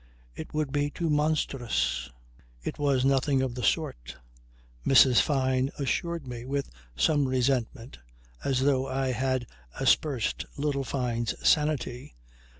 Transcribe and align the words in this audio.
It 0.35 0.51
would 0.51 0.71
be 0.71 0.89
too 0.89 1.11
monstrous." 1.11 2.09
It 2.63 2.79
was 2.79 3.05
nothing 3.05 3.43
of 3.43 3.53
the 3.53 3.61
sort, 3.61 4.17
Mrs. 4.83 5.21
Fyne 5.21 5.69
assured 5.77 6.25
me 6.27 6.43
with 6.43 6.71
some 6.95 7.27
resentment, 7.27 7.99
as 8.43 8.61
though 8.61 8.87
I 8.87 9.09
had 9.11 9.45
aspersed 9.79 10.43
little 10.57 10.83
Fyne's 10.83 11.35
sanity. 11.47 12.15